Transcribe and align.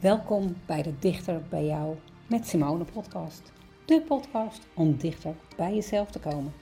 Welkom 0.00 0.56
bij 0.66 0.82
de 0.82 0.98
Dichter 0.98 1.42
bij 1.48 1.64
jou 1.64 1.96
met 2.26 2.46
Simone 2.46 2.84
podcast. 2.84 3.52
De 3.84 4.00
podcast 4.00 4.66
om 4.74 4.96
dichter 4.96 5.34
bij 5.56 5.74
jezelf 5.74 6.10
te 6.10 6.18
komen, 6.18 6.52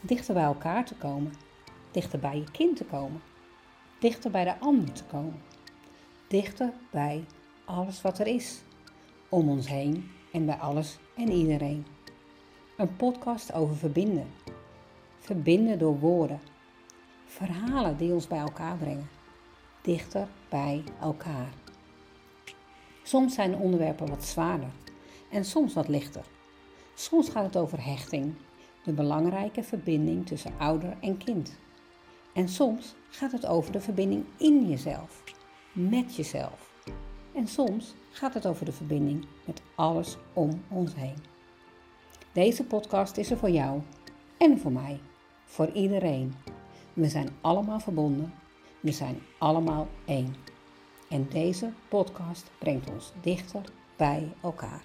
dichter 0.00 0.34
bij 0.34 0.42
elkaar 0.42 0.84
te 0.84 0.94
komen, 0.94 1.32
dichter 1.90 2.18
bij 2.18 2.36
je 2.36 2.50
kind 2.50 2.76
te 2.76 2.84
komen, 2.84 3.22
dichter 4.00 4.30
bij 4.30 4.44
de 4.44 4.58
ander 4.58 4.92
te 4.92 5.04
komen, 5.04 5.42
dichter 6.28 6.72
bij 6.90 7.24
alles 7.64 8.02
wat 8.02 8.18
er 8.18 8.26
is, 8.26 8.60
om 9.28 9.48
ons 9.48 9.68
heen 9.68 10.10
en 10.32 10.46
bij 10.46 10.56
alles 10.56 10.98
en 11.16 11.30
iedereen. 11.30 11.86
Een 12.76 12.96
podcast 12.96 13.52
over 13.52 13.76
verbinden. 13.76 14.26
Verbinden 15.18 15.78
door 15.78 15.98
woorden. 15.98 16.40
Verhalen 17.24 17.96
die 17.96 18.12
ons 18.12 18.26
bij 18.26 18.38
elkaar 18.38 18.76
brengen. 18.76 19.08
Dichter 19.82 20.28
bij 20.48 20.84
elkaar. 21.00 21.65
Soms 23.06 23.34
zijn 23.34 23.50
de 23.50 23.56
onderwerpen 23.56 24.08
wat 24.08 24.24
zwaarder 24.24 24.68
en 25.30 25.44
soms 25.44 25.74
wat 25.74 25.88
lichter. 25.88 26.24
Soms 26.94 27.28
gaat 27.28 27.44
het 27.44 27.56
over 27.56 27.84
hechting, 27.84 28.34
de 28.84 28.92
belangrijke 28.92 29.62
verbinding 29.62 30.26
tussen 30.26 30.52
ouder 30.58 30.96
en 31.00 31.16
kind. 31.16 31.58
En 32.34 32.48
soms 32.48 32.94
gaat 33.10 33.32
het 33.32 33.46
over 33.46 33.72
de 33.72 33.80
verbinding 33.80 34.24
in 34.36 34.68
jezelf, 34.68 35.22
met 35.72 36.16
jezelf. 36.16 36.72
En 37.34 37.48
soms 37.48 37.94
gaat 38.10 38.34
het 38.34 38.46
over 38.46 38.64
de 38.64 38.72
verbinding 38.72 39.26
met 39.44 39.62
alles 39.74 40.16
om 40.32 40.62
ons 40.68 40.94
heen. 40.94 41.16
Deze 42.32 42.64
podcast 42.64 43.16
is 43.16 43.30
er 43.30 43.38
voor 43.38 43.50
jou 43.50 43.80
en 44.38 44.58
voor 44.58 44.72
mij, 44.72 45.00
voor 45.44 45.70
iedereen. 45.70 46.34
We 46.92 47.08
zijn 47.08 47.28
allemaal 47.40 47.80
verbonden, 47.80 48.32
we 48.80 48.92
zijn 48.92 49.18
allemaal 49.38 49.88
één. 50.04 50.54
En 51.08 51.28
deze 51.28 51.72
podcast 51.88 52.50
brengt 52.58 52.90
ons 52.90 53.12
dichter 53.20 53.62
bij 53.96 54.32
elkaar. 54.42 54.82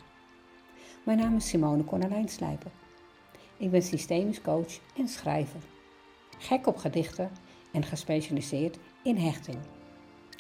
Mijn 1.04 1.18
naam 1.18 1.36
is 1.36 1.50
Simone 1.50 1.86
Cornelijn 1.86 2.30
Slijper. 2.30 2.72
Ik 3.58 3.72
ben 3.72 3.82
systemisch 3.82 4.42
coach 4.42 4.80
en 4.98 5.08
schrijver. 5.08 5.62
Gek 6.38 6.68
op 6.68 6.78
gedichten 6.78 7.32
en 7.72 7.84
gespecialiseerd 7.84 8.78
in 9.04 9.18
hechting. 9.18 9.58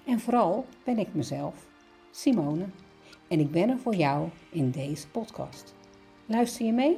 En 0.05 0.19
vooral 0.19 0.65
ben 0.83 0.97
ik 0.97 1.13
mezelf, 1.13 1.65
Simone, 2.11 2.65
en 3.27 3.39
ik 3.39 3.51
ben 3.51 3.69
er 3.69 3.79
voor 3.79 3.95
jou 3.95 4.29
in 4.49 4.71
deze 4.71 5.07
podcast. 5.07 5.73
Luister 6.25 6.65
je 6.65 6.71
mee? 6.71 6.97